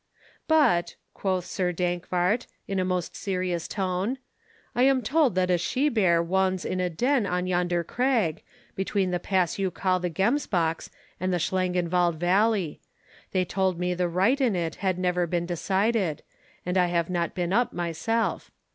"But," 0.47 0.95
quoth 1.13 1.45
Sir 1.45 1.71
Dankwart, 1.71 2.47
in 2.67 2.79
a 2.79 2.83
most 2.83 3.15
serious 3.15 3.67
tone, 3.67 4.17
"I 4.73 4.81
am 4.81 5.03
told 5.03 5.35
that 5.35 5.51
a 5.51 5.59
she 5.59 5.89
bear 5.89 6.23
wons 6.23 6.65
in 6.65 6.79
a 6.79 6.89
den 6.89 7.27
on 7.27 7.45
yonder 7.45 7.83
crag, 7.83 8.41
between 8.75 9.11
the 9.11 9.19
pass 9.19 9.59
you 9.59 9.69
call 9.69 9.99
the 9.99 10.09
Gemsbock's 10.09 10.89
and 11.19 11.31
the 11.31 11.37
Schlangenwald 11.37 12.15
valley. 12.15 12.81
They 13.31 13.45
told 13.45 13.77
me 13.77 13.93
the 13.93 14.09
right 14.09 14.41
in 14.41 14.55
it 14.55 14.73
had 14.77 14.97
never 14.97 15.27
been 15.27 15.45
decided, 15.45 16.23
and 16.65 16.79
I 16.79 16.87
have 16.87 17.11
not 17.11 17.35
been 17.35 17.53
up 17.53 17.71
myself. 17.71 18.49